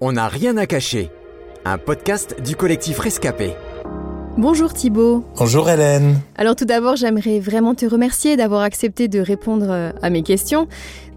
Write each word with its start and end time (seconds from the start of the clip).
On 0.00 0.12
n'a 0.12 0.26
rien 0.26 0.56
à 0.56 0.66
cacher. 0.66 1.08
Un 1.64 1.78
podcast 1.78 2.42
du 2.42 2.56
collectif 2.56 2.98
Rescapé. 2.98 3.52
Bonjour 4.36 4.74
Thibaut. 4.74 5.24
Bonjour 5.38 5.70
Hélène. 5.70 6.20
Alors 6.34 6.56
tout 6.56 6.64
d'abord, 6.64 6.96
j'aimerais 6.96 7.38
vraiment 7.38 7.76
te 7.76 7.86
remercier 7.86 8.36
d'avoir 8.36 8.62
accepté 8.62 9.06
de 9.06 9.20
répondre 9.20 9.66
euh, 9.70 9.92
à 10.02 10.10
mes 10.10 10.24
questions. 10.24 10.66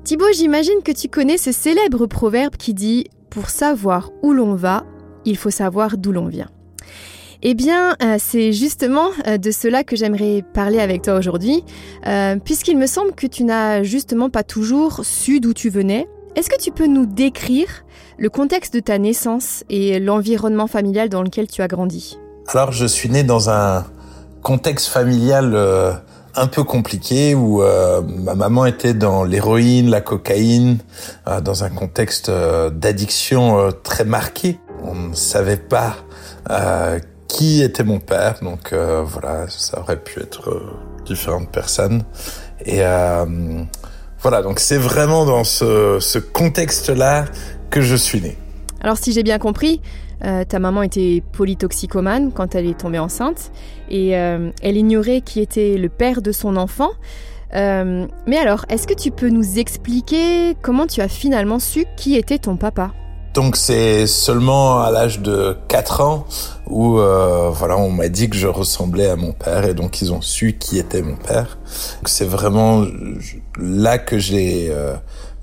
Thibaut, 0.04 0.32
j'imagine 0.32 0.84
que 0.84 0.92
tu 0.92 1.08
connais 1.08 1.40
ce 1.40 1.52
célèbre 1.52 2.06
proverbe 2.06 2.56
qui 2.56 2.76
dit⁇ 2.76 3.06
Pour 3.32 3.50
savoir 3.50 4.12
où 4.22 4.32
l'on 4.32 4.54
va, 4.54 4.86
il 5.26 5.38
faut 5.38 5.50
savoir 5.50 5.98
d'où 5.98 6.12
l'on 6.12 6.28
vient⁇ 6.28 6.46
eh 7.44 7.54
bien, 7.54 7.96
euh, 8.02 8.16
c'est 8.18 8.52
justement 8.52 9.10
euh, 9.28 9.38
de 9.38 9.52
cela 9.52 9.84
que 9.84 9.96
j'aimerais 9.96 10.44
parler 10.56 10.80
avec 10.80 11.04
toi 11.04 11.20
aujourd'hui, 11.20 11.64
puisqu'il 12.44 12.80
me 12.80 12.88
semble 12.88 13.14
que 13.14 13.28
tu 13.28 13.44
n'as 13.44 13.84
justement 13.84 14.32
pas 14.32 14.42
toujours 14.42 15.06
su 15.06 15.40
d'où 15.40 15.54
tu 15.54 15.70
venais. 15.70 16.08
Est-ce 16.38 16.52
que 16.52 16.62
tu 16.62 16.70
peux 16.70 16.86
nous 16.86 17.08
décrire 17.08 17.68
le 18.20 18.30
contexte 18.30 18.72
de 18.72 18.80
ta 18.80 19.00
naissance 19.00 19.64
et 19.72 20.00
l'environnement 20.00 20.68
familial 20.68 21.10
dans 21.10 21.24
lequel 21.24 21.48
tu 21.48 21.64
as 21.64 21.68
grandi? 21.68 22.20
Alors, 22.50 22.72
je 22.72 22.86
suis 22.86 23.10
né 23.10 23.24
dans 23.24 23.50
un 23.50 23.88
contexte 24.44 24.86
familial 24.88 25.56
euh, 25.56 25.94
un 26.36 26.46
peu 26.46 26.64
compliqué 26.64 27.34
où 27.34 27.64
euh, 27.64 28.04
ma 28.04 28.36
maman 28.36 28.68
était 28.68 28.94
dans 28.94 29.24
l'héroïne, 29.24 29.90
la 29.90 30.00
cocaïne, 30.00 30.78
euh, 31.28 31.42
dans 31.42 31.64
un 31.64 31.72
contexte 31.72 32.30
d'addiction 32.30 33.72
très 33.82 34.06
marqué. 34.06 34.60
On 34.84 34.94
ne 34.94 35.16
savait 35.16 35.58
pas 35.58 35.96
qui 37.28 37.64
était 37.64 37.84
mon 37.84 38.00
père, 38.00 38.36
donc 38.44 38.74
voilà, 38.74 39.48
ça 39.50 39.80
aurait 39.80 40.00
pu 40.00 40.20
être 40.20 40.62
différentes 41.04 41.50
personnes. 41.50 42.04
Et 42.64 42.84
voilà, 44.20 44.42
donc 44.42 44.60
c'est 44.60 44.78
vraiment 44.78 45.26
dans 45.26 45.44
ce, 45.44 46.18
contexte-là 46.20 47.26
que 47.70 47.82
je 47.82 47.96
suis 47.96 48.22
né. 48.22 48.38
Alors 48.82 48.98
si 48.98 49.12
j'ai 49.12 49.24
bien 49.24 49.40
compris, 49.40 49.82
euh, 50.24 50.44
ta 50.44 50.60
maman 50.60 50.84
était 50.84 51.24
polytoxicomane 51.34 52.32
quand 52.32 52.56
elle 52.56 52.66
est 52.66 52.80
tombée 52.80 53.00
enceinte 53.00 53.52
et 53.90 54.18
euh, 54.18 54.50
elle 54.62 54.78
ignorait 54.78 55.22
qui 55.22 55.40
était 55.42 55.78
le 55.78 55.90
père 55.90 56.22
de 56.22 56.32
son 56.32 56.58
enfant. 56.58 56.92
Euh, 57.54 58.08
mais 58.26 58.38
alors, 58.38 58.66
est-ce 58.70 58.88
que 58.88 58.94
tu 58.94 59.12
peux 59.12 59.30
nous 59.30 59.60
expliquer 59.60 60.56
comment 60.62 60.88
tu 60.88 61.02
as 61.02 61.08
finalement 61.08 61.60
su 61.60 61.86
qui 61.96 62.16
était 62.16 62.40
ton 62.40 62.58
papa? 62.58 62.94
Donc 63.38 63.56
c'est 63.56 64.08
seulement 64.08 64.82
à 64.82 64.92
l'âge 64.92 65.22
de 65.22 65.56
4 65.68 66.02
ans 66.02 66.26
où 66.68 66.94
voilà 66.98 67.78
on 67.78 67.92
m'a 67.92 68.10
dit 68.10 68.30
que 68.30 68.36
je 68.36 68.48
ressemblais 68.48 69.08
à 69.08 69.16
mon 69.16 69.32
père 69.32 69.64
et 69.66 69.74
donc 69.74 70.02
ils 70.02 70.12
ont 70.12 70.22
su 70.22 70.58
qui 70.60 70.80
était 70.80 71.04
mon 71.04 71.16
père. 71.16 71.58
C'est 72.06 72.26
vraiment 72.26 72.84
là 73.60 74.00
que 74.00 74.18
j'ai 74.18 74.74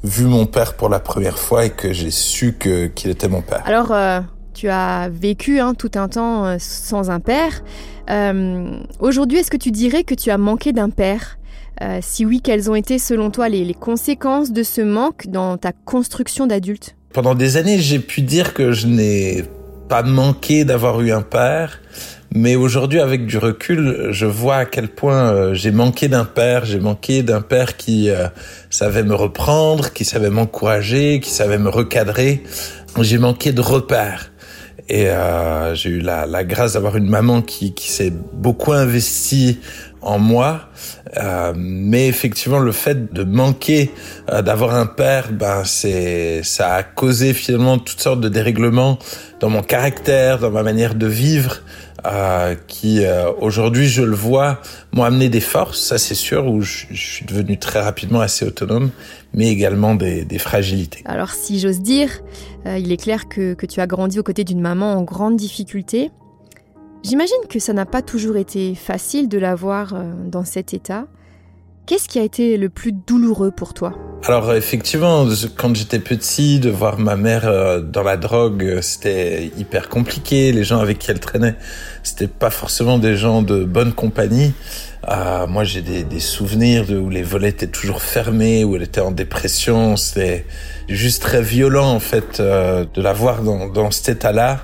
vu 0.05 0.27
mon 0.27 0.47
père 0.47 0.75
pour 0.75 0.89
la 0.89 1.01
première 1.01 1.39
fois 1.39 1.65
et 1.65 1.71
que 1.71 1.93
j'ai 1.93 2.11
su 2.11 2.53
que 2.53 2.87
qu'il 2.87 3.11
était 3.11 3.29
mon 3.29 3.41
père. 3.41 3.63
Alors, 3.67 3.91
euh, 3.91 4.21
tu 4.53 4.69
as 4.69 5.09
vécu 5.09 5.59
hein, 5.59 5.75
tout 5.75 5.91
un 5.95 6.09
temps 6.09 6.45
euh, 6.45 6.57
sans 6.61 7.11
un 7.11 7.21
père. 7.21 7.63
Euh, 8.11 8.79
aujourd'hui, 9.01 9.39
est-ce 9.39 9.51
que 9.51 9.57
tu 9.57 9.71
dirais 9.71 10.05
que 10.05 10.15
tu 10.15 10.31
as 10.31 10.39
manqué 10.39 10.73
d'un 10.73 10.91
père? 10.91 11.39
Si 12.03 12.25
oui, 12.25 12.41
quelles 12.41 12.71
ont 12.71 12.77
été 12.77 13.01
selon 13.01 13.33
toi 13.33 13.49
les 13.49 13.75
conséquences 13.75 14.53
de 14.53 14.63
ce 14.63 14.81
manque 14.81 15.27
dans 15.27 15.57
ta 15.57 15.73
construction 15.73 16.47
d'adulte? 16.47 16.95
Pendant 17.15 17.37
des 17.37 17.57
années, 17.57 17.79
j'ai 17.79 18.01
pu 18.01 18.23
dire 18.23 18.55
que 18.55 18.73
je 18.73 18.89
n'ai 18.89 19.45
pas 19.89 20.03
manqué 20.03 20.65
d'avoir 20.65 21.01
eu 21.01 21.13
un 21.13 21.23
père, 21.23 21.81
mais 22.35 22.57
aujourd'hui, 22.57 22.99
avec 22.99 23.25
du 23.25 23.39
recul, 23.39 24.09
je 24.11 24.27
vois 24.27 24.57
à 24.57 24.65
quel 24.65 24.89
point 24.89 25.31
euh, 25.31 25.55
j'ai 25.55 25.71
manqué 25.71 26.09
d'un 26.09 26.25
père. 26.25 26.65
J'ai 26.65 26.81
manqué 26.81 27.23
d'un 27.23 27.41
père 27.41 27.77
qui 27.77 28.11
euh, 28.11 28.27
savait 28.69 29.05
me 29.05 29.15
reprendre, 29.15 29.93
qui 29.93 30.05
savait 30.05 30.31
m'encourager, 30.31 31.21
qui 31.21 31.31
savait 31.31 31.59
me 31.59 31.69
recadrer. 31.69 32.43
J'ai 33.01 33.19
manqué 33.19 33.53
de 33.53 33.61
repères. 33.61 34.33
Et 34.89 35.09
euh, 35.09 35.75
j'ai 35.75 35.91
eu 35.91 36.01
la, 36.01 36.27
la 36.27 36.45
grâce 36.45 36.75
d'avoir 36.75 36.97
une 36.97 37.09
maman 37.09 37.41
qui, 37.41 37.73
qui 37.73 37.91
s'est 37.91 38.13
beaucoup 38.33 38.73
investie 38.73 39.59
en 40.03 40.19
moi. 40.19 40.69
Euh, 41.17 41.53
mais 41.57 42.09
effectivement, 42.09 42.59
le 42.59 42.73
fait 42.73 43.13
de 43.13 43.25
manquer 43.25 43.91
euh, 44.31 44.43
d'avoir 44.43 44.75
un 44.75 44.87
père, 44.87 45.33
ben 45.33 45.65
c'est 45.65 46.43
ça 46.43 46.75
a 46.75 46.83
causé 46.83 47.33
finalement 47.33 47.79
toutes 47.79 48.01
sortes 48.01 48.21
de 48.21 48.29
dérèglements 48.29 48.99
dans 49.41 49.49
mon 49.49 49.63
caractère, 49.63 50.39
dans 50.39 50.51
ma 50.51 50.63
manière 50.63 50.95
de 50.95 51.07
vivre. 51.07 51.63
Euh, 52.07 52.55
qui 52.67 53.03
euh, 53.03 53.33
aujourd'hui 53.41 53.87
je 53.87 54.03
le 54.03 54.15
vois 54.15 54.61
m'ont 54.93 55.05
amené 55.05 55.31
des 55.31 55.41
forces, 55.41 55.81
ça 55.81 55.97
c'est 55.97 56.15
sûr, 56.15 56.47
où 56.47 56.61
je, 56.61 56.85
suis 56.93 57.25
devenu 57.25 57.59
très 57.59 57.81
rapidement 57.81 58.21
assez 58.21 58.45
autonome, 58.45 58.91
mais 59.33 59.49
également 59.49 59.95
des, 59.95 60.27
fragilités. 60.39 61.03
Alors 61.07 61.31
si 61.31 61.59
j'ose 61.59 61.81
dire, 61.81 62.11
euh, 62.67 62.77
il 62.77 62.93
est 62.93 62.99
clair 62.99 63.27
que, 63.27 63.55
que 63.55 63.65
tu 63.65 63.81
as 63.81 63.87
grandi 63.87 64.19
aux 64.19 64.23
côtés 64.23 64.45
d'une 64.45 64.61
maman 64.61 64.93
en 64.93 65.03
grande 65.03 65.37
difficulté. 65.37 66.11
J'imagine 67.03 67.37
que 67.49 67.59
ça 67.59 67.73
n'a 67.73 67.87
pas 67.87 68.03
toujours 68.03 68.37
été 68.37 68.75
facile 68.75 69.31
de 69.31 69.39
la 69.39 69.55
voir 69.55 69.95
dans 70.27 70.45
cet 70.45 70.75
état. 70.75 71.07
Qu'est-ce 71.87 72.09
qui 72.09 72.19
a 72.19 72.23
été 72.23 72.57
le 72.57 72.71
plus 72.71 72.93
douloureux 72.93 73.51
pour 73.51 73.75
toi? 73.75 73.93
Alors 74.25 74.55
effectivement, 74.55 75.27
quand 75.55 75.77
j'étais 75.77 75.99
petit, 75.99 76.59
de 76.59 76.71
voir 76.71 76.99
ma 76.99 77.15
mère 77.15 77.47
euh, 77.47 77.83
dans 77.83 78.03
la 78.03 78.17
drogue, 78.17 78.65
euh, 78.65 78.81
c'était 78.81 79.51
hyper 79.59 79.91
compliqué. 79.91 80.51
Les 80.53 80.65
gens 80.65 80.79
avec 80.79 80.99
qui 80.99 81.11
elle 81.11 81.21
traînait, 81.21 81.57
c'était 82.03 82.27
pas 82.27 82.49
forcément 82.49 82.99
des 82.99 83.19
gens 83.19 83.43
de 83.43 83.65
bonne 83.65 83.93
compagnie. 83.93 84.55
Euh, 85.11 85.47
moi, 85.47 85.65
j'ai 85.65 85.83
des, 85.83 86.21
souvenirs 86.21 86.87
où 86.91 87.11
les 87.11 87.23
volets 87.23 87.51
étaient 87.51 87.67
toujours 87.67 88.01
fermés, 88.01 88.65
où 88.65 88.77
elle 88.77 88.83
était 88.85 89.03
en 89.03 89.11
dépression. 89.11 89.99
C'était 89.99 90.47
juste 90.89 91.21
très 91.21 91.43
violent 91.43 91.91
en 91.91 92.01
fait 92.01 92.41
de 92.41 93.03
la 93.03 93.13
voir 93.13 93.43
dans, 93.43 93.69
dans 93.69 93.91
cet 93.91 94.09
état-là. 94.09 94.61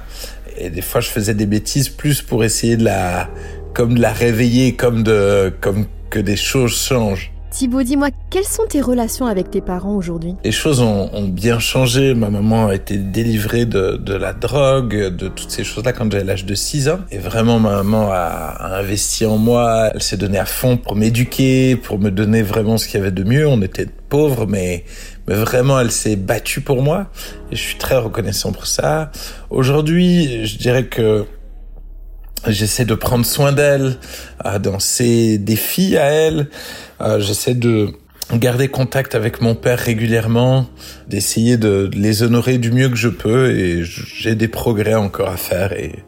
Et 0.57 0.71
des 0.71 0.81
fois, 0.81 1.03
je 1.03 1.11
faisais 1.11 1.35
des 1.35 1.45
bêtises 1.45 1.91
plus 1.91 2.23
pour 2.23 2.45
essayer 2.45 2.79
de 2.79 2.85
la, 2.85 3.29
comme 3.75 3.97
de 3.97 4.01
la 4.01 4.13
réveiller, 4.15 4.75
comme 4.75 5.03
de, 5.03 5.53
comme 5.61 5.85
que 6.11 6.19
des 6.19 6.37
choses 6.37 6.77
changent. 6.77 7.33
Thibaut, 7.51 7.83
dis-moi, 7.83 8.11
quelles 8.31 8.45
sont 8.45 8.63
tes 8.69 8.81
relations 8.81 9.27
avec 9.27 9.51
tes 9.51 9.61
parents 9.61 9.97
aujourd'hui? 9.97 10.37
Les 10.45 10.53
choses 10.53 10.81
ont, 10.81 11.11
ont, 11.13 11.27
bien 11.27 11.59
changé. 11.59 12.15
Ma 12.15 12.31
maman 12.31 12.69
a 12.69 12.77
été 12.77 12.97
délivrée 12.97 13.67
de, 13.67 13.97
de 13.97 14.15
la 14.15 14.33
drogue, 14.33 14.95
de 14.95 15.27
toutes 15.27 15.51
ces 15.51 15.65
choses-là 15.65 15.93
quand 15.93 16.11
j'avais 16.13 16.23
l'âge 16.23 16.45
de 16.45 16.55
6 16.55 16.89
ans. 16.89 17.01
Et 17.11 17.19
vraiment, 17.19 17.59
ma 17.59 17.71
maman 17.83 18.09
a, 18.13 18.17
a 18.17 18.79
investi 18.79 19.27
en 19.27 19.37
moi. 19.37 19.91
Elle 19.93 20.03
s'est 20.03 20.17
donnée 20.17 20.39
à 20.39 20.47
fond 20.47 20.77
pour 20.77 20.95
m'éduquer, 20.95 21.75
pour 21.75 21.99
me 21.99 22.13
donner 22.13 22.43
vraiment 22.43 22.79
ce 22.79 22.87
qu'il 22.87 23.01
y 23.01 23.03
avait 23.03 23.11
de 23.11 23.25
mieux. 23.25 23.49
On 23.49 23.61
était 23.63 23.89
pauvres, 24.09 24.47
mais, 24.47 24.85
mais 25.27 25.35
vraiment, 25.35 25.81
elle 25.81 25.91
s'est 25.91 26.17
battue 26.17 26.61
pour 26.61 26.83
moi. 26.83 27.09
Et 27.51 27.57
je 27.57 27.63
suis 27.63 27.79
très 27.79 27.97
reconnaissant 27.97 28.53
pour 28.53 28.69
ça. 28.69 29.11
Aujourd'hui, 29.51 30.47
je 30.47 30.57
dirais 30.57 30.85
que 30.85 31.27
J'essaie 32.47 32.85
de 32.85 32.95
prendre 32.95 33.27
soin 33.27 33.53
d'elle 33.53 33.97
euh, 34.45 34.59
dans 34.59 34.79
ses 34.79 35.39
défis 35.39 35.97
à 35.97 36.07
elle. 36.07 36.49
Euh, 37.01 37.21
j'essaie 37.21 37.55
de 37.55 37.93
garder 38.33 38.69
contact 38.69 39.15
avec 39.15 39.41
mon 39.41 39.55
père 39.55 39.79
régulièrement, 39.79 40.67
d'essayer 41.09 41.57
de 41.57 41.91
les 41.93 42.23
honorer 42.23 42.59
du 42.59 42.71
mieux 42.71 42.89
que 42.89 42.97
je 42.97 43.09
peux 43.09 43.51
et 43.51 43.83
j'ai 43.85 44.35
des 44.35 44.49
progrès 44.49 44.95
encore 44.95 45.29
à 45.29 45.37
faire 45.37 45.73
et 45.73 46.05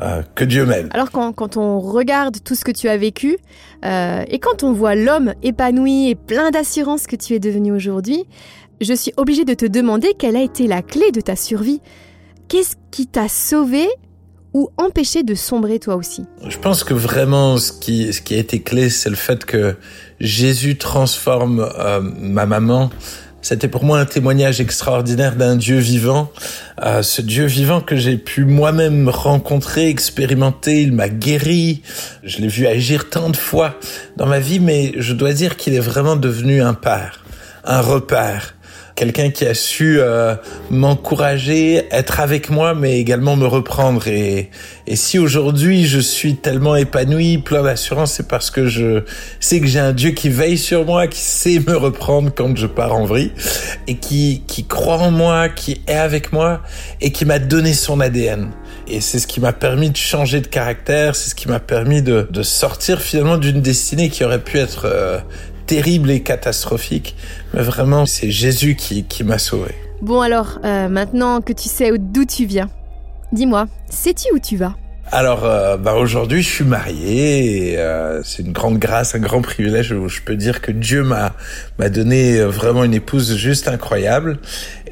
euh, 0.00 0.22
que 0.34 0.44
Dieu 0.44 0.66
m'aide. 0.66 0.88
Alors 0.92 1.10
quand, 1.10 1.32
quand, 1.32 1.56
on 1.56 1.80
regarde 1.80 2.36
tout 2.44 2.54
ce 2.54 2.64
que 2.64 2.70
tu 2.70 2.88
as 2.88 2.98
vécu 2.98 3.38
euh, 3.84 4.22
et 4.28 4.38
quand 4.38 4.62
on 4.62 4.72
voit 4.72 4.94
l'homme 4.94 5.32
épanoui 5.42 6.10
et 6.10 6.14
plein 6.14 6.50
d'assurance 6.50 7.06
que 7.06 7.16
tu 7.16 7.32
es 7.32 7.38
devenu 7.38 7.72
aujourd'hui, 7.72 8.24
je 8.82 8.92
suis 8.92 9.12
obligée 9.16 9.46
de 9.46 9.54
te 9.54 9.64
demander 9.64 10.12
quelle 10.18 10.36
a 10.36 10.42
été 10.42 10.66
la 10.66 10.82
clé 10.82 11.12
de 11.12 11.22
ta 11.22 11.34
survie. 11.34 11.80
Qu'est-ce 12.48 12.76
qui 12.90 13.06
t'a 13.06 13.28
sauvé 13.28 13.88
ou 14.56 14.70
empêcher 14.78 15.22
de 15.22 15.34
sombrer 15.34 15.78
toi 15.78 15.96
aussi 15.96 16.24
Je 16.48 16.56
pense 16.56 16.82
que 16.82 16.94
vraiment 16.94 17.58
ce 17.58 17.72
qui, 17.72 18.10
ce 18.14 18.22
qui 18.22 18.34
a 18.34 18.38
été 18.38 18.62
clé, 18.62 18.88
c'est 18.88 19.10
le 19.10 19.16
fait 19.16 19.44
que 19.44 19.76
Jésus 20.18 20.78
transforme 20.78 21.68
euh, 21.78 22.00
ma 22.00 22.46
maman. 22.46 22.88
C'était 23.42 23.68
pour 23.68 23.84
moi 23.84 23.98
un 23.98 24.06
témoignage 24.06 24.62
extraordinaire 24.62 25.36
d'un 25.36 25.56
Dieu 25.56 25.76
vivant, 25.76 26.32
euh, 26.82 27.02
ce 27.02 27.20
Dieu 27.20 27.44
vivant 27.44 27.82
que 27.82 27.96
j'ai 27.96 28.16
pu 28.16 28.46
moi-même 28.46 29.10
rencontrer, 29.10 29.90
expérimenter. 29.90 30.80
Il 30.80 30.92
m'a 30.92 31.10
guéri, 31.10 31.82
je 32.24 32.38
l'ai 32.38 32.48
vu 32.48 32.66
agir 32.66 33.10
tant 33.10 33.28
de 33.28 33.36
fois 33.36 33.78
dans 34.16 34.26
ma 34.26 34.38
vie, 34.38 34.58
mais 34.58 34.94
je 34.96 35.12
dois 35.12 35.34
dire 35.34 35.58
qu'il 35.58 35.74
est 35.74 35.80
vraiment 35.80 36.16
devenu 36.16 36.62
un 36.62 36.74
père, 36.74 37.26
un 37.62 37.82
repère, 37.82 38.55
quelqu'un 38.96 39.30
qui 39.30 39.44
a 39.44 39.54
su 39.54 39.98
euh, 40.00 40.34
m'encourager, 40.70 41.84
être 41.90 42.18
avec 42.18 42.50
moi, 42.50 42.74
mais 42.74 42.98
également 42.98 43.36
me 43.36 43.46
reprendre. 43.46 44.08
Et, 44.08 44.50
et 44.86 44.96
si 44.96 45.18
aujourd'hui 45.18 45.86
je 45.86 46.00
suis 46.00 46.36
tellement 46.36 46.74
épanoui, 46.74 47.38
plein 47.38 47.62
d'assurance, 47.62 48.14
c'est 48.14 48.26
parce 48.26 48.50
que 48.50 48.66
je 48.66 49.04
sais 49.38 49.60
que 49.60 49.66
j'ai 49.66 49.78
un 49.78 49.92
Dieu 49.92 50.10
qui 50.10 50.30
veille 50.30 50.58
sur 50.58 50.84
moi, 50.86 51.06
qui 51.06 51.20
sait 51.20 51.60
me 51.64 51.76
reprendre 51.76 52.30
quand 52.34 52.56
je 52.56 52.66
pars 52.66 52.94
en 52.94 53.04
vrille, 53.04 53.32
et 53.86 53.96
qui, 53.96 54.42
qui 54.46 54.64
croit 54.64 54.98
en 54.98 55.10
moi, 55.10 55.50
qui 55.50 55.82
est 55.86 55.94
avec 55.94 56.32
moi, 56.32 56.62
et 57.00 57.12
qui 57.12 57.26
m'a 57.26 57.38
donné 57.38 57.74
son 57.74 58.00
ADN. 58.00 58.50
Et 58.88 59.00
c'est 59.00 59.18
ce 59.18 59.26
qui 59.26 59.40
m'a 59.40 59.52
permis 59.52 59.90
de 59.90 59.96
changer 59.96 60.40
de 60.40 60.46
caractère, 60.46 61.16
c'est 61.16 61.30
ce 61.30 61.34
qui 61.34 61.48
m'a 61.48 61.60
permis 61.60 62.02
de, 62.02 62.26
de 62.30 62.42
sortir 62.42 63.00
finalement 63.00 63.36
d'une 63.36 63.60
destinée 63.60 64.08
qui 64.08 64.24
aurait 64.24 64.42
pu 64.42 64.58
être 64.58 64.86
euh, 64.86 65.18
terrible 65.66 66.10
et 66.10 66.22
catastrophique, 66.22 67.16
mais 67.52 67.62
vraiment 67.62 68.06
c'est 68.06 68.30
Jésus 68.30 68.76
qui, 68.76 69.24
m'a 69.24 69.38
sauvé. 69.38 69.74
Bon 70.00 70.20
alors, 70.20 70.58
euh, 70.64 70.88
maintenant 70.88 71.40
que 71.40 71.52
tu 71.52 71.68
sais 71.68 71.90
d'où 71.98 72.24
tu 72.24 72.46
viens, 72.46 72.68
dis-moi, 73.32 73.66
sais-tu 73.88 74.32
où 74.34 74.38
tu 74.38 74.56
vas? 74.56 74.74
Alors, 75.12 75.44
euh, 75.44 75.76
bah 75.76 75.94
aujourd'hui, 75.94 76.42
je 76.42 76.48
suis 76.48 76.64
marié. 76.64 77.70
Et, 77.70 77.78
euh, 77.78 78.22
c'est 78.24 78.42
une 78.42 78.52
grande 78.52 78.78
grâce, 78.78 79.14
un 79.14 79.20
grand 79.20 79.40
privilège. 79.40 79.92
Où 79.92 80.08
je 80.08 80.20
peux 80.20 80.34
dire 80.36 80.60
que 80.60 80.72
Dieu 80.72 81.04
m'a 81.04 81.34
m'a 81.78 81.88
donné 81.88 82.40
vraiment 82.40 82.82
une 82.82 82.94
épouse 82.94 83.36
juste 83.36 83.68
incroyable. 83.68 84.38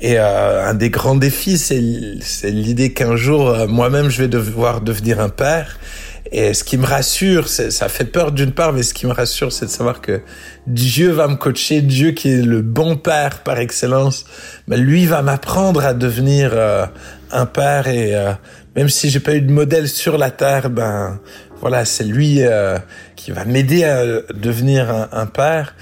Et 0.00 0.19
euh, 0.19 0.69
un 0.69 0.75
des 0.75 0.90
grands 0.90 1.16
défis, 1.16 1.58
c'est 1.58 2.50
l'idée 2.50 2.93
qu'un 2.93 3.16
jour, 3.16 3.66
moi-même, 3.69 4.08
je 4.08 4.22
vais 4.22 4.28
devoir 4.28 4.82
devenir 4.82 5.20
un 5.20 5.31
père. 5.31 5.78
Et 6.31 6.55
ce 6.55 6.64
qui 6.64 6.78
me 6.78 6.87
rassure, 6.87 7.49
ça 7.49 7.88
fait 7.88 8.06
peur 8.06 8.32
d'une 8.32 8.50
part, 8.50 8.72
mais 8.72 8.82
ce 8.82 8.94
qui 8.94 9.06
me 9.06 9.12
rassure, 9.12 9.52
c'est 9.52 9.66
de 9.66 9.70
savoir 9.70 10.00
que 10.00 10.20
Dieu 10.66 11.11
va 11.11 11.28
me 11.28 11.37
coacher, 11.37 11.81
Dieu 11.81 12.11
qui 12.11 12.31
est 12.32 12.43
le 12.43 12.61
bon 12.62 12.96
père 12.96 13.40
par 13.44 13.58
excellence, 13.58 14.25
mais 14.66 14.76
lui 14.76 15.06
va 15.06 15.22
m'apprendre 15.22 15.84
à 15.84 15.94
devenir 15.94 16.52
un 17.31 17.46
père 17.46 17.87
et 17.87 18.14
même 18.76 18.88
si 18.88 19.11
j'ai 19.11 19.21
pas 19.21 19.35
eu 19.35 19.41
de 19.41 19.53
modèle 19.53 19.88
sur 19.88 20.19
la 20.19 20.31
terre, 20.31 20.71
ben 20.71 21.21
voilà, 21.61 21.85
c'est 21.85 22.05
lui 22.05 22.43
euh, 22.43 22.79
qui 23.17 23.31
va 23.31 23.45
m'aider 23.45 23.85
à 23.85 24.05
devenir 24.35 24.91
un, 24.91 25.09
un, 25.12 25.27
père. 25.27 25.75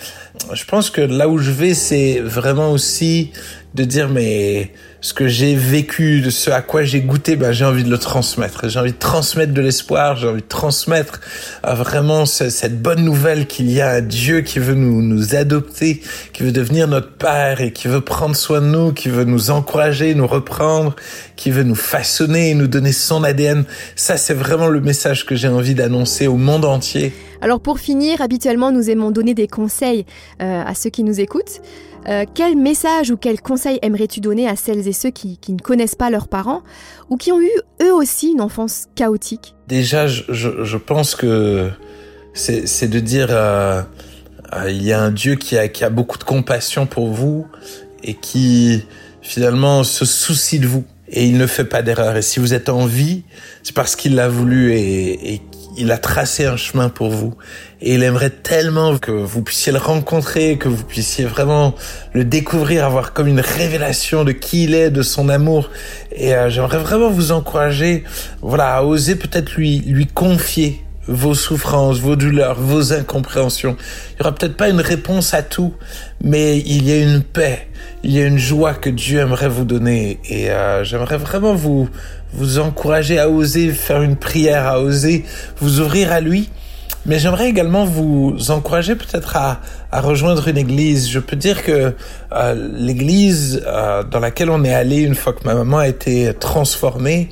Je 0.53 0.65
pense 0.65 0.91
que 0.91 1.01
là 1.01 1.29
où 1.29 1.39
je 1.39 1.51
vais, 1.51 1.75
c'est 1.75 2.21
vraiment 2.21 2.71
aussi 2.71 3.33
de 3.75 3.85
dire 3.85 4.09
mais 4.09 4.73
ce 5.03 5.13
que 5.15 5.27
j'ai 5.27 5.57
vécu, 5.57 6.21
de 6.21 6.31
ce 6.31 6.51
à 6.51 6.63
quoi 6.63 6.85
j'ai 6.85 7.01
goûté, 7.01 7.35
ben, 7.35 7.51
j'ai 7.51 7.65
envie 7.65 7.83
de 7.83 7.91
le 7.91 7.99
transmettre. 7.99 8.69
J'ai 8.69 8.79
envie 8.79 8.93
de 8.93 8.99
transmettre 8.99 9.53
de 9.53 9.61
l'espoir, 9.61 10.15
j'ai 10.15 10.29
envie 10.29 10.43
de 10.43 10.47
transmettre 10.47 11.21
euh, 11.67 11.75
vraiment 11.75 12.25
cette 12.25 12.81
bonne 12.81 13.05
nouvelle 13.05 13.49
qu'il 13.49 13.71
y 13.71 13.81
a 13.81 13.91
un 13.91 14.01
Dieu 14.01 14.43
qui 14.43 14.61
veut 14.61 14.75
nous, 14.75 15.03
nous 15.03 15.35
adopter, 15.35 16.01
qui 16.33 16.45
veut 16.45 16.53
devenir 16.53 16.87
notre 16.87 17.11
Père 17.11 17.61
et 17.61 17.73
qui 17.73 17.89
veut 17.89 18.01
prendre 18.01 18.37
soin 18.37 18.61
de 18.61 18.67
nous, 18.67 18.93
qui 18.93 19.09
veut 19.09 19.25
nous 19.25 19.51
encourager, 19.51 20.15
nous 20.15 20.29
reprendre, 20.29 20.95
qui 21.35 21.51
veut 21.51 21.65
nous 21.65 21.75
façonner 21.75 22.51
et 22.51 22.55
nous 22.55 22.69
donner 22.69 22.93
son 22.93 23.25
ADN. 23.25 23.65
Ça, 23.97 24.17
c'est 24.17 24.35
vraiment 24.35 24.69
le 24.69 24.81
message 24.81 25.27
que 25.27 25.35
j'ai 25.35 25.49
envie 25.49 25.62
d'annoncer 25.71 26.27
au 26.27 26.37
monde 26.37 26.65
entier. 26.65 27.13
Alors 27.41 27.61
pour 27.61 27.79
finir, 27.79 28.21
habituellement, 28.21 28.71
nous 28.71 28.91
aimons 28.91 29.11
donner 29.11 29.35
des 29.35 29.49
conseils 29.49 30.05
euh, 30.41 30.63
à 30.65 30.75
ceux 30.75 30.91
qui 30.91 31.03
nous 31.03 31.21
écoutent. 31.21 31.61
Euh, 32.09 32.25
quel 32.35 32.57
message 32.57 33.11
ou 33.11 33.17
quel 33.17 33.41
conseil 33.41 33.79
aimerais-tu 33.83 34.21
donner 34.21 34.49
à 34.49 34.57
celles 34.57 34.87
et 34.89 34.93
ceux 34.93 35.11
qui, 35.11 35.39
ne 35.49 35.59
connaissent 35.59 35.95
pas 35.95 36.11
leurs 36.11 36.29
parents 36.29 36.63
ou 37.11 37.17
qui 37.17 37.31
ont 37.31 37.41
eu 37.41 37.51
eux 37.83 37.95
aussi 37.95 38.33
une 38.33 38.41
enfance 38.41 38.87
chaotique? 38.95 39.55
Déjà, 39.69 40.07
je, 40.09 40.77
pense 40.77 41.15
que 41.15 41.71
c'est 42.35 42.89
de 42.89 43.01
dire 43.01 43.29
euh, 43.31 43.83
il 44.69 44.83
y 44.83 44.93
a 44.93 45.01
un 45.01 45.11
Dieu 45.11 45.37
qui 45.37 45.57
a, 45.57 45.69
qui 45.69 45.85
a 45.85 45.91
beaucoup 45.91 46.19
de 46.19 46.25
compassion 46.25 46.87
pour 46.87 47.09
vous 47.09 47.47
et 48.03 48.15
qui 48.15 48.85
finalement 49.21 49.85
se 49.85 50.05
soucie 50.05 50.59
de 50.59 50.67
vous 50.67 50.85
et 51.13 51.27
il 51.27 51.37
ne 51.37 51.47
fait 51.47 51.65
pas 51.65 51.83
d'erreur. 51.83 52.17
Et 52.17 52.23
si 52.23 52.41
vous 52.41 52.55
êtes 52.55 52.69
en 52.69 52.87
vie, 52.87 53.23
c'est 53.63 53.75
parce 53.75 53.95
qu'il 53.95 54.15
l'a 54.15 54.29
voulu 54.29 54.75
et, 54.75 55.41
il 55.79 55.91
a 55.91 55.97
tracé 55.97 56.45
un 56.45 56.59
chemin 56.59 56.91
pour 56.91 57.09
vous 57.09 57.35
et 57.81 57.95
il 57.95 58.03
aimerait 58.03 58.29
tellement 58.29 58.99
que 58.99 59.11
vous 59.11 59.41
puissiez 59.41 59.73
le 59.73 59.79
rencontrer, 59.79 60.59
que 60.59 60.69
vous 60.69 60.85
puissiez 60.85 61.25
vraiment 61.25 61.75
le 62.13 62.25
découvrir, 62.25 62.85
avoir 62.85 63.15
comme 63.15 63.27
une 63.27 63.41
révélation 63.41 64.23
de 64.25 64.33
qui 64.33 64.65
il 64.65 64.75
est, 64.75 64.91
de 64.91 65.01
son 65.01 65.31
amour. 65.31 65.71
Et 66.15 66.35
euh, 66.35 66.51
j'aimerais 66.51 66.77
vraiment 66.77 67.09
vous 67.09 67.33
encourager, 67.33 68.05
voilà, 68.43 68.77
à 68.77 68.83
oser 68.83 69.17
peut-être 69.17 69.53
lui 69.53 69.79
lui 69.79 70.07
confier 70.07 70.85
vos 71.09 71.35
souffrances, 71.35 71.99
vos 71.99 72.17
douleurs, 72.17 72.59
vos 72.59 72.93
incompréhensions. 72.93 73.77
Il 74.13 74.19
y 74.19 74.23
aura 74.23 74.35
peut-être 74.35 74.57
pas 74.57 74.69
une 74.69 74.81
réponse 74.81 75.35
à 75.35 75.43
tout, 75.43 75.75
mais 76.23 76.59
il 76.59 76.89
y 76.89 76.93
a 76.93 76.99
une 76.99 77.23
paix, 77.23 77.69
il 78.03 78.13
y 78.13 78.21
a 78.21 78.27
une 78.27 78.39
joie 78.39 78.75
que 78.75 78.91
Dieu 78.91 79.21
aimerait 79.21 79.49
vous 79.49 79.65
donner. 79.65 80.21
Et 80.29 80.51
euh, 80.51 80.85
j'aimerais 80.85 81.19
vraiment 81.19 81.55
vous 81.55 81.89
vous 82.35 82.59
encourager 82.59 83.19
à 83.19 83.29
oser 83.29 83.71
faire 83.73 84.03
une 84.03 84.17
prière, 84.17 84.67
à 84.67 84.81
oser 84.81 85.25
vous 85.59 85.81
ouvrir 85.81 86.13
à 86.13 86.21
lui. 86.21 86.51
Mais 87.05 87.19
j'aimerais 87.19 87.49
également 87.49 87.85
vous 87.85 88.37
encourager 88.51 88.95
peut-être 88.95 89.35
à, 89.37 89.61
à, 89.91 90.01
rejoindre 90.01 90.47
une 90.47 90.57
église. 90.57 91.11
Je 91.11 91.19
peux 91.19 91.35
dire 91.35 91.65
que 91.65 91.95
euh, 92.33 92.69
l'église 92.77 93.61
euh, 93.67 94.05
dans 94.05 94.21
laquelle 94.21 94.51
on 94.51 94.63
est 94.63 94.73
allé 94.73 94.99
une 94.99 95.17
fois 95.17 95.33
que 95.33 95.45
ma 95.45 95.55
maman 95.55 95.79
a 95.79 95.89
été 95.89 96.33
transformée 96.39 97.29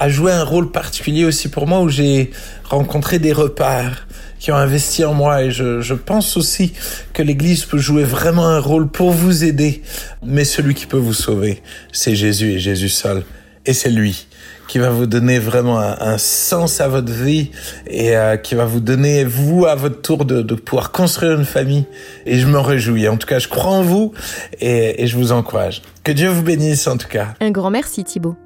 a 0.00 0.08
joué 0.08 0.32
un 0.32 0.42
rôle 0.42 0.72
particulier 0.72 1.24
aussi 1.24 1.48
pour 1.48 1.66
moi 1.66 1.80
où 1.80 1.88
j'ai 1.88 2.30
rencontré 2.64 3.18
des 3.18 3.32
repères 3.32 4.08
qui 4.38 4.50
ont 4.50 4.56
investi 4.56 5.04
en 5.04 5.12
moi 5.12 5.44
et 5.44 5.50
je, 5.50 5.82
je 5.82 5.92
pense 5.92 6.38
aussi 6.38 6.72
que 7.12 7.22
l'église 7.22 7.66
peut 7.66 7.78
jouer 7.78 8.04
vraiment 8.04 8.46
un 8.46 8.58
rôle 8.58 8.88
pour 8.88 9.10
vous 9.10 9.44
aider. 9.44 9.82
Mais 10.24 10.44
celui 10.44 10.74
qui 10.74 10.86
peut 10.86 10.96
vous 10.96 11.12
sauver, 11.12 11.62
c'est 11.92 12.16
Jésus 12.16 12.52
et 12.52 12.58
Jésus 12.58 12.88
seul. 12.88 13.24
Et 13.66 13.74
c'est 13.74 13.90
lui 13.90 14.26
qui 14.68 14.78
va 14.78 14.88
vous 14.88 15.06
donner 15.06 15.40
vraiment 15.40 15.80
un, 15.80 16.16
sens 16.16 16.80
à 16.80 16.86
votre 16.86 17.12
vie 17.12 17.50
et 17.88 18.16
euh, 18.16 18.36
qui 18.36 18.54
va 18.54 18.64
vous 18.64 18.78
donner, 18.78 19.24
vous, 19.24 19.66
à 19.66 19.74
votre 19.74 20.00
tour, 20.00 20.24
de, 20.24 20.42
de, 20.42 20.54
pouvoir 20.54 20.92
construire 20.92 21.32
une 21.32 21.44
famille. 21.44 21.86
Et 22.24 22.38
je 22.38 22.46
me 22.46 22.58
réjouis. 22.58 23.08
En 23.08 23.16
tout 23.16 23.26
cas, 23.26 23.40
je 23.40 23.48
crois 23.48 23.72
en 23.72 23.82
vous 23.82 24.12
et, 24.60 25.02
et 25.02 25.08
je 25.08 25.16
vous 25.16 25.32
encourage. 25.32 25.82
Que 26.04 26.12
Dieu 26.12 26.28
vous 26.28 26.44
bénisse, 26.44 26.86
en 26.86 26.96
tout 26.96 27.08
cas. 27.08 27.34
Un 27.40 27.50
grand 27.50 27.70
merci, 27.70 28.04
Thibaut. 28.04 28.36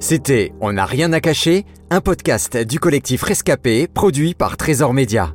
C'était 0.00 0.52
On 0.60 0.72
n'a 0.72 0.84
rien 0.84 1.12
à 1.12 1.20
cacher, 1.20 1.64
un 1.90 2.00
podcast 2.00 2.56
du 2.56 2.78
collectif 2.78 3.22
Rescapé, 3.22 3.88
produit 3.88 4.34
par 4.34 4.56
Trésor 4.56 4.92
Média. 4.92 5.34